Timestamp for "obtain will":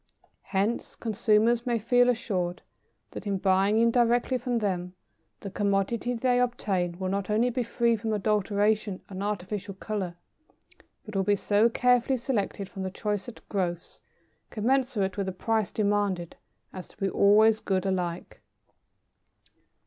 6.39-7.09